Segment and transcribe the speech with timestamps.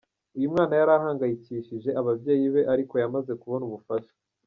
[0.37, 4.13] Uyu mwana yari ahangayikishije ababyeyi be ariko yamaze kubona ubufasha.